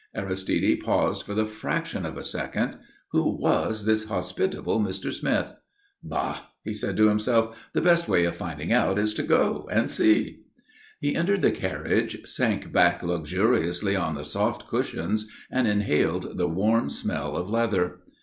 Aristide 0.15 0.79
paused 0.79 1.23
for 1.23 1.35
the 1.35 1.45
fraction 1.45 2.07
of 2.07 2.17
a 2.17 2.23
second. 2.23 2.79
Who 3.11 3.37
was 3.37 3.85
this 3.85 4.05
hospitable 4.05 4.79
Mr. 4.79 5.13
Smith? 5.13 5.53
"Bah!" 6.01 6.39
said 6.73 6.97
he 6.97 6.97
to 7.03 7.09
himself, 7.09 7.55
"the 7.73 7.81
best 7.83 8.07
way 8.07 8.25
of 8.25 8.35
finding 8.35 8.73
out 8.73 8.97
is 8.97 9.13
to 9.13 9.21
go 9.21 9.69
and 9.71 9.91
see." 9.91 10.39
He 10.99 11.15
entered 11.15 11.43
the 11.43 11.51
carriage, 11.51 12.17
sank 12.25 12.71
back 12.73 13.03
luxuriously 13.03 13.95
on 13.95 14.15
the 14.15 14.25
soft 14.25 14.65
cushions, 14.65 15.27
and 15.51 15.67
inhaled 15.67 16.35
the 16.35 16.47
warm 16.47 16.89
smell 16.89 17.37
of 17.37 17.47
leather. 17.47 17.99